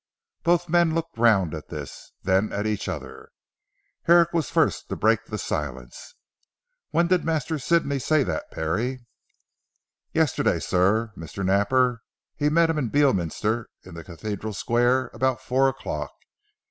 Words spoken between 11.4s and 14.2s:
Napper, he met him in Beorminster in the